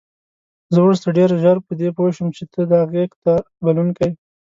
زه 0.73 0.79
وروسته 0.83 1.07
ډېره 1.17 1.35
ژر 1.43 1.57
په 1.67 1.73
دې 1.79 1.89
پوه 1.97 2.09
شوم 2.15 2.27
چې 2.37 2.43
ته 2.53 2.61
دا 2.71 2.81
غېږ 2.91 3.11
ته 3.23 3.33
بلونکی. 3.63 4.11